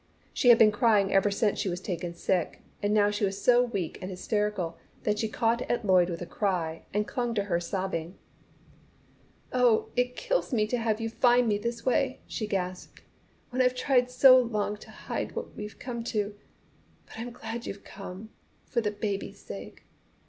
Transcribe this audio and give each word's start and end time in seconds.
She 0.33 0.49
had 0.49 0.57
been 0.57 0.71
crying 0.71 1.13
ever 1.13 1.29
since 1.29 1.59
she 1.59 1.69
was 1.69 1.79
taken 1.79 2.15
sick, 2.15 2.63
and 2.81 2.91
now 2.91 3.11
was 3.21 3.39
so 3.39 3.61
weak 3.61 3.99
and 4.01 4.09
hysterical 4.09 4.75
that 5.03 5.19
she 5.19 5.29
caught 5.29 5.61
at 5.69 5.85
Lloyd 5.85 6.09
with 6.09 6.23
a 6.23 6.25
cry, 6.25 6.87
and 6.91 7.07
clung 7.07 7.35
to 7.35 7.43
her 7.43 7.59
sobbing. 7.59 8.17
"Oh, 9.53 9.89
it 9.95 10.15
kills 10.15 10.51
me 10.51 10.65
to 10.65 10.79
have 10.79 10.99
you 10.99 11.07
find 11.07 11.47
me 11.47 11.59
this 11.59 11.85
way!" 11.85 12.19
she 12.25 12.47
gasped, 12.47 13.03
"when 13.51 13.61
I've 13.61 13.75
tried 13.75 14.09
so 14.09 14.39
long 14.39 14.75
to 14.77 14.89
hide 14.89 15.33
what 15.35 15.53
we've 15.55 15.77
come 15.77 16.03
to. 16.05 16.33
But 17.05 17.19
I'm 17.19 17.29
glad 17.29 17.67
you've 17.67 17.83
come, 17.83 18.31
for 18.65 18.81
the 18.81 18.89
baby's 18.89 19.37
sake! 19.39 19.83